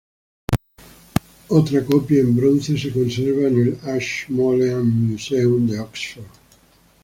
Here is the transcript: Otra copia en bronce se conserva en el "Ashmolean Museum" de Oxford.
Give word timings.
Otra 1.49 1.85
copia 1.85 2.21
en 2.21 2.35
bronce 2.35 2.75
se 2.75 2.91
conserva 2.91 3.47
en 3.49 3.55
el 3.65 3.79
"Ashmolean 3.95 4.89
Museum" 4.89 5.67
de 5.67 5.79
Oxford. 5.79 6.25